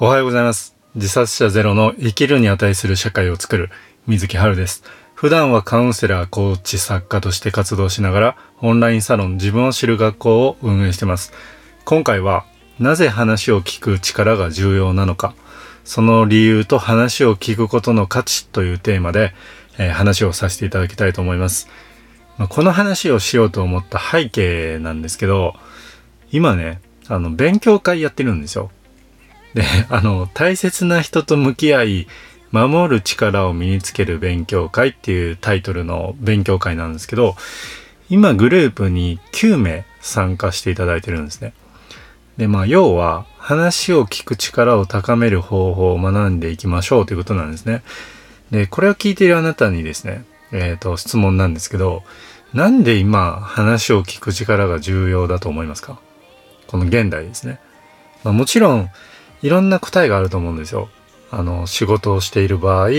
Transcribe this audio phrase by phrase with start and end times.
[0.00, 0.76] おはようございます。
[0.94, 3.68] 自殺者ゼロの生きるに値する社会を作る
[4.06, 4.84] 水木春です。
[5.16, 11.32] 普段はカウンセラー、コーチ、作家として活動しながらオンラインサロン自分を知る学校を運営しています。
[11.84, 12.46] 今回は
[12.78, 15.34] なぜ話を聞く力が重要なのか、
[15.82, 19.34] その理由と話を聞くことの価値というテーマで、
[19.78, 21.66] えー話をさせていただきたいと思います。
[22.36, 25.54] まあこの話をしようと思った背景なんですけど、
[26.30, 28.70] 今ね、あの、勉強会やってるんですよ。
[29.58, 32.08] で、 あの、大切な人と向き合い、
[32.50, 37.36] 守る力を身につける勉強会っていうタイトルの勉強会なんですけど、
[38.08, 41.52] 今グループに9名参加していただいてるんですね。
[42.38, 47.82] で、まあ、要は、話を聞く力を高める方法を学んでいきましょうということなんですね。
[48.50, 52.02] で、これを聞いているあなたにですね、えっ、と、質問なんですけど、
[52.54, 55.98] なんで今、話を聞く力が重要だと思いますか？
[56.68, 57.60] この現代ですね。
[58.24, 58.90] まあ、もちろん、
[59.42, 60.88] いろんな答えがあると思うんですよ。
[61.30, 62.90] あの、仕事をしている場合、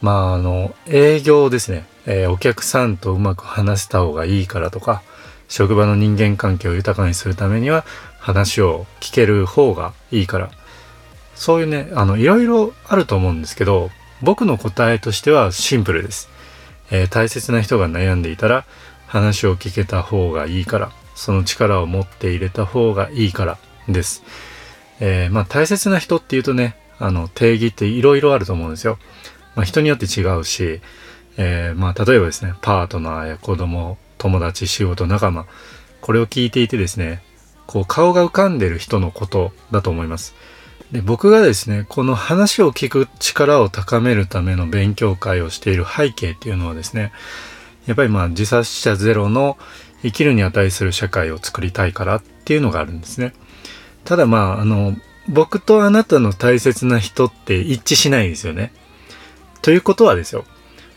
[0.00, 1.86] まあ、あの、営業ですね。
[2.06, 5.02] えーお客さんとうまく話した方がいいからとか、
[5.48, 7.84] 職場の人間関係を豊かにするためには、
[8.18, 10.50] 話を聞ける方がいいから。
[11.34, 13.90] そういうね、あの、いろいろあると思うんですけど、
[14.22, 16.28] 僕の答えとしてはシンプルです。
[16.90, 18.64] えー大切な人が悩んでいたら、
[19.06, 24.22] 話を聞けた方がいいから、その力を持って入れた方がいいからです。
[25.00, 28.98] えーまあ大切な人っていうとね、あの定義っていろいろあると思うんですよ。
[29.54, 30.80] まあ人によって違うし、
[31.36, 35.46] えーまあ例えばですね、パートナーや子供、友達、仕事、仲間、
[36.00, 37.22] これを聞いていてですね、
[37.66, 40.34] こう顔が浮かんでる人のことだと思います。
[40.92, 47.12] で僕がですね、この話を聞く力を高めるための勉強会をしている背景っていうのはですね、
[47.86, 49.58] やっぱりまあ自殺者ゼロの
[50.02, 53.32] 生きるに値する社会を作りたいからっていうのがあるんですね。
[54.06, 54.96] ただまあ、あの、
[55.28, 58.72] 僕とあなたの大切な人って一致しないですよね。
[59.62, 60.44] ということはですよ。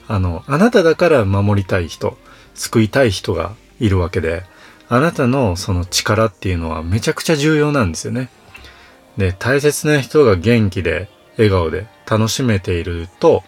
[0.07, 2.17] あの、あなただから守りたい人、
[2.53, 4.43] 救いたい人がいるわけで、
[4.87, 8.30] あなたのその力っていうのはめちゃくちゃ重要なんですよね。
[9.17, 13.43] で、大切な人が元気で、笑顔で楽しめていると、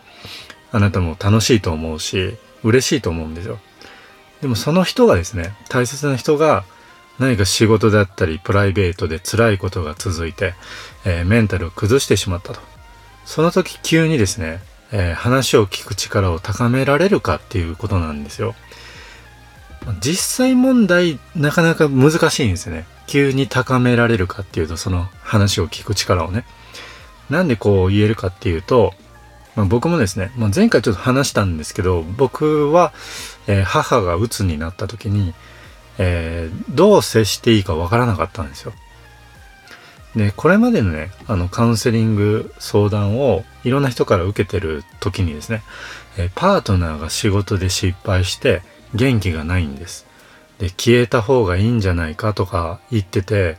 [0.72, 3.59] あなたも楽しいと思うし、嬉しいと思うんですよ。
[4.41, 6.63] でもその人がですね、大切な人が
[7.21, 10.55] 何か仕事だったりプライベートで辛いことが続いて、
[11.05, 12.59] えーメンタルを崩してしまったと。
[13.25, 14.59] その時急にですね、
[14.91, 18.55] えー話を聞く力を高められるかっていうことなんですよ。
[19.99, 22.87] 実際問題なかなか難しいんですよね。
[23.05, 26.43] 急に高められるかっていうとその話を聞く力をね。
[27.29, 28.95] なんでこう言えるかっていうと、
[29.55, 32.93] まあ、僕もですね、まあ、前回ちょっと話したんですけど、僕は、
[33.45, 35.35] えー母が鬱になった時に、
[35.97, 38.74] えーどう接していいかわからなかったんですよ。
[40.16, 45.63] で、これまでのね、あの、カウンセリング相談をいろんな人から受けてる時にですね、
[46.18, 48.62] えーパートナーが仕事で失敗して
[48.94, 50.06] 元気がないんです。
[50.59, 53.58] で、消えた方がいいんじゃないかとか言ってて、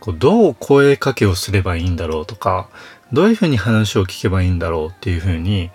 [0.00, 2.68] こうどう声かけをすればいいんだろうとか、
[3.12, 5.70] どういうふうに話を聞けばいいんだろうっていうふうに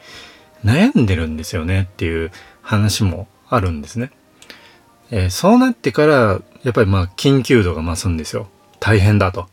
[0.64, 2.32] 悩んでるんですよねっていう
[2.62, 4.12] 話もあるんですね。
[5.12, 8.48] えーそうなってから、やっぱりまあ緊急度が増すんですよ。
[8.80, 9.48] 大変だと。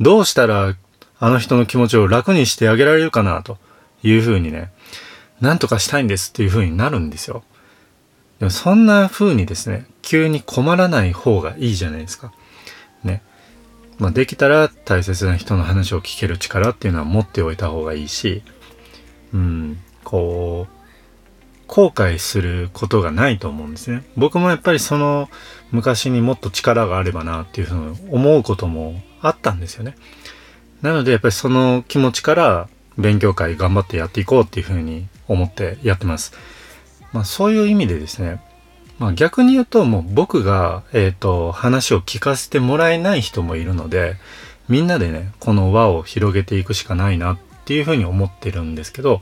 [0.00, 0.74] どうしたら
[1.20, 3.58] あの人の気持ちを楽にしてあげられるかなと
[4.02, 4.70] いうふうにね、
[5.40, 7.42] なんとかしたいんですっていうふうになるんですよ。
[8.38, 12.32] でもそんな風にですね、急に困らない方がいいじゃないですか。
[13.02, 13.22] ね。
[13.98, 18.42] まあ、できたら大切な人の話を聞ける力っていうのは持っておいた方がいいし、
[19.34, 20.77] うん、こう、
[21.68, 24.02] 後悔することがないと思うんですね。
[24.16, 25.28] 僕もやっぱりその
[25.70, 29.94] 昔にもっと力があればなっていうふうに思うこともあったんですよね。
[30.82, 36.32] なのでやっぱりその気持ちから勉強会頑張ってやっていこうっていうふうに思ってやってます。
[37.12, 38.40] まあそういう意味でですね、
[38.98, 44.16] まあ逆に言うともう僕が、えっ、と、話を聞かせてもらえない人もいるので、
[44.68, 49.20] みんなでね、この輪を広げていくしかないなっていうふうに思ってるんですけど、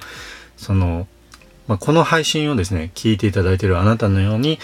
[0.57, 1.07] その、
[1.69, 4.59] まあ、この配信をですね、聞いていただいているあなたのように、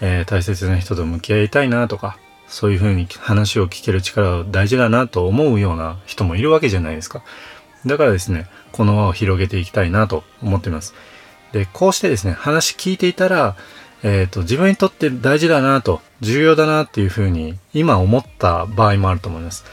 [0.00, 2.18] えー大切な人と向き合いたいなとか、
[2.48, 7.22] そういうふうに話を聞ける力は大事だなと思うような人もいるわけじゃないですか。
[7.84, 10.94] だからですね、この輪を広げていきたいなと思っています。
[11.52, 13.56] で、こうしてですね、話聞いていたら、
[14.02, 19.64] えっ、と、自分にとって大事だなと、重要だなっていうふうに、今思った場合もあると思います。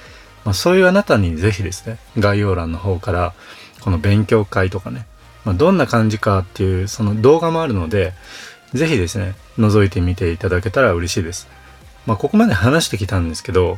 [0.46, 3.34] まあ、そういうあなたにぜひですね、概要欄の方から、
[3.82, 5.06] この勉強会とかね、
[5.46, 8.14] まあ、どんな感じかっていう、その動画もあるので、
[8.74, 11.48] ぜひですね、覗いてみていただけたら嬉しいです。
[12.06, 13.78] まあ、ここまで話してきたんですけど、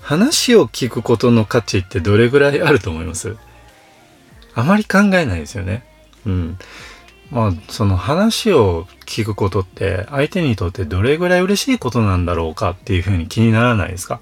[0.00, 3.36] 話を聞くことの価値ってどれぐらいあると思います？
[4.54, 5.84] あまり考えないですよね。
[6.26, 6.58] うん。
[7.30, 14.20] まあ、その話を聞くことって相手にとってどれぐらい嬉しいことなんだろうかっていうふうに気にならないですか？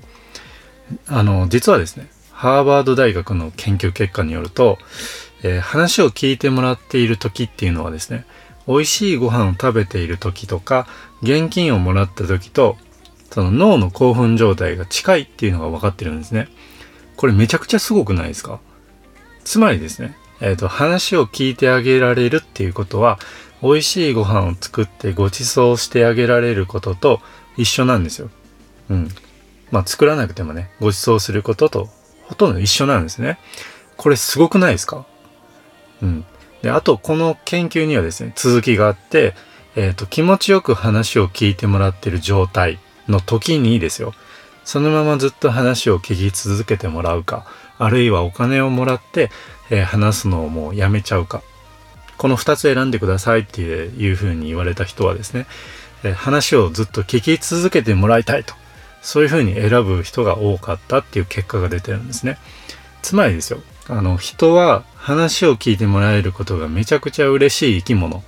[1.09, 2.09] あの、実はですね、
[2.41, 4.79] ハーバード大学の研究結果によると、
[5.43, 8.25] えー、話を聞いてもらっている時っていうのはですね、
[8.67, 10.87] 美味しいご飯を食べている時とか、
[11.21, 12.79] 現金をもらった時と、
[13.31, 16.49] その脳の興奮状態が近いっていうのが分かってるんですね。
[17.19, 18.59] これめちゃくちゃすごくないですか？
[19.45, 23.19] つまりですね、えっ、ー、と、話を聞いてあげられるっていうことは、
[23.63, 27.21] 美味しいご飯を作ってご馳走してあげられることと
[27.59, 28.31] 一緒なんですよ。
[28.89, 29.09] うん。
[29.71, 32.00] まあ、作らなくてもね、ご馳走することと
[32.31, 33.41] ほとんど一緒なんですね。
[33.97, 35.05] これすごくないですか？
[36.01, 36.25] うん。
[36.63, 39.35] で、あと、この研究にはですね、続きがあって、
[39.75, 42.79] えっ、ー、と、気持ちよく話を聞いてもらってる状態
[43.09, 44.15] の時にですよ、
[44.65, 47.47] そのままずっと話を聞き続けてもらうか、
[47.79, 49.29] あるいはお金をもらって、
[49.69, 51.43] えー、話すのをもうやめちゃうか。
[52.17, 55.47] この2つ選んでくださいっていうふうに言われた人はですね、
[56.05, 58.55] えー、話をずっと聞き続けてもらいたいと。
[59.03, 62.39] そういうふうに選ぶ人が多かったっていう結果が出てるんですね。
[63.03, 68.23] つまりですよ、あの、人は話を聞いてもらえることがめちゃくちゃ嬉しい生き物っ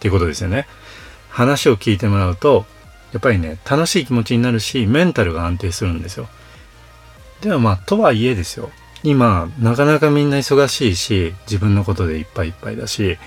[0.00, 0.66] ていうことですよね。
[1.28, 2.66] 話を聞いてもらうと、
[3.12, 6.28] やっぱりね、楽しい気持ちになるし、メンタルが安定するんですよ。
[7.40, 8.70] でもまあ、とはいえですよ。
[9.02, 13.18] 今、なかなかみんな忙しいし、自分のことでいっぱいいっぱいだし、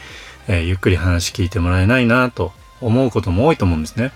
[0.48, 2.52] えー、ゆっくり話聞いてもらえないなと
[2.82, 4.12] 思うことも多いと思うんですね。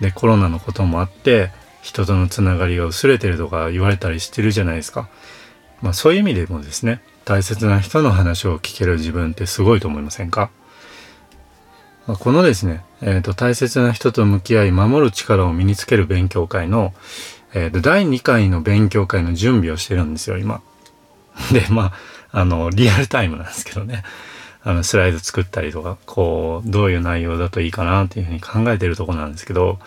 [0.00, 1.50] で、コロナのこともあって、
[1.82, 5.08] 人とのつながりが薄れてるとか言われたりしてるじゃないですか。
[5.82, 10.50] まあそういう意味でもですね、大切な人の話を聞ける自分ってすごいと思いませんか、
[12.06, 16.94] まあ、このですね、えっ、ー、と、大切な人と向き合い守る力を身につける勉強会の、
[17.52, 20.62] えっ、ー、と、第2回の勉強会の準備をしてるんですよ、今。
[21.52, 21.92] で、ま
[22.32, 24.04] あ、あの、リアルタイムなんですけどね。
[24.68, 29.78] あの、スライド作ったりとか、こう、どういう内容だといいかなっていうふうに考えてるとこなんですけど、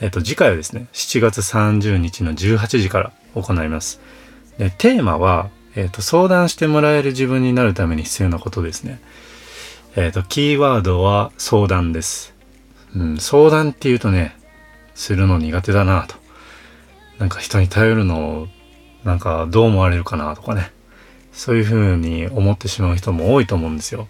[0.00, 4.00] えっと、次回はですね、7月30日の18時から行います。
[4.58, 9.00] で、テーマは、えっと、相談してもらえる自分になるために必要なことですね。
[9.94, 12.34] えっと、キーワードは相談です。
[12.96, 14.36] うん、相談っていうとね、
[14.96, 16.16] するの苦手だなと。
[17.20, 18.48] なんか人に頼るのを、
[19.04, 20.72] なんかどう思われるかなとかね。
[21.32, 24.08] そういうふうに思ってしまう人も多いと思うんですよ。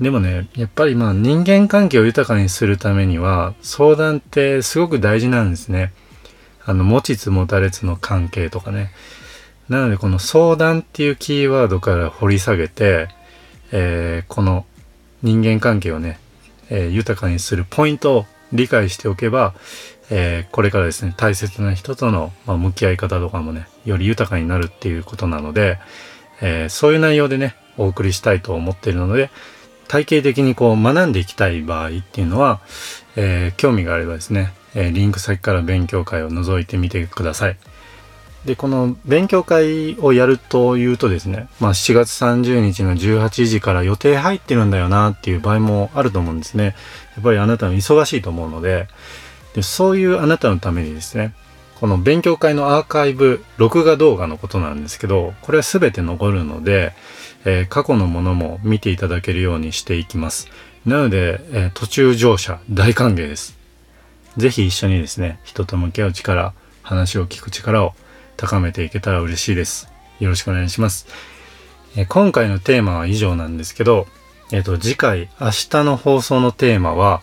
[0.00, 5.92] でもね、やっぱりまあ人間関係を豊かにするためには相談ってすごく大事なんですね。
[6.64, 8.90] あの、持ちつ持たれつの関係とかね。
[9.68, 13.08] なのでこの相談っていうキーワードから掘り下げて、
[13.72, 14.64] えー、この
[15.22, 16.20] 人間関係をね、
[16.70, 19.54] えー、豊かにするポイントを理解しておけば、
[20.10, 25.78] えー、これからですね、大切な人との、まあ、向き合い方とかもね、より豊かになるっていうことなので、
[26.40, 29.30] え、そういう内容でね、お送りしたいと思っているので、
[29.88, 32.60] 体系的にこう学んでいきたい場合っていうのは、
[33.16, 37.56] えー、興味があればですね、えー、リンク先から勉強会を覗いてみてください。
[38.46, 46.76] で、この勉強会をやるというとですね、まあ7月30日の18時から予定入ってるんだよなっていう場合もあると思うんですね。
[47.16, 48.86] やっぱりあなたは忙しいと思うので、
[49.54, 51.34] でそういうあなたのためにですね、
[51.80, 56.94] この勉強会のアーカイブ、録画動画のことなんですけど、これは全て残るので、
[57.44, 60.48] えー、過去のものも見ていただけるようにしていきます。
[60.86, 63.58] なので、えー、途中乗車大歓迎です。
[64.38, 67.92] ぜひ一緒にですね、人と向き合う力、話を聞く力を
[68.38, 69.88] 高めていけたら嬉しいです。
[70.18, 71.06] よろしくお願いします。
[71.94, 74.06] えー、今回のテーマは以上なんですけど、
[74.50, 77.20] えっ、と、次回、明日の放送のテーマは、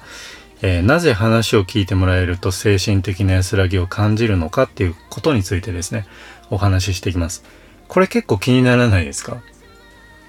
[0.65, 6.07] えー、なぜ話を聞いてもらえると精神的な安らぎを感じるのかっていうことについてですね、
[6.49, 7.43] お話ししていきます。
[7.89, 9.37] これ結構気にならないですか？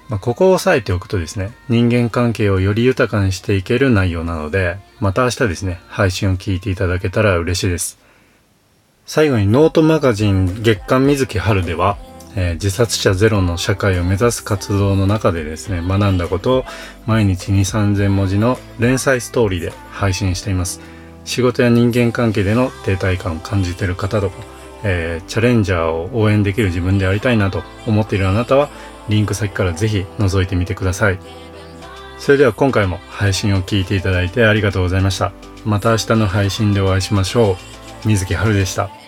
[0.09, 7.97] まあ、ここを押さえておくとですね、人間関係をより豊かにしていける内容なので、また明日ですね、配信を聞いていただけたら嬉しいです。
[9.05, 11.97] 最後にノートマガジン月刊水木春では、
[12.35, 16.65] えー、自殺者ゼロの社会を目指す活動の中でですね、学んだことを
[17.05, 20.81] 毎日2、3000文字の連載ストーリーで配信しています。
[21.23, 24.35] 仕事や人間関係での停滞感を感じている方とか、
[24.83, 28.69] えー、チャレンジャーを応援できる自分でありたいなと思っているあなたは、
[29.09, 31.19] リンク先からぜひ覗いてみてください。
[32.17, 35.31] それでは今回も配信を聞いていただいてありがとうございました。
[35.63, 37.57] また明日の配信でお会いしましょ
[38.03, 38.07] う。
[38.07, 39.04] 水木春でした。